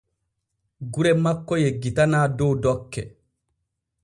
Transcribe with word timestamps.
Gure 0.95 1.11
makko 1.25 1.59
yeggitanaa 1.65 2.25
dow 2.41 2.51
dokke. 2.65 3.09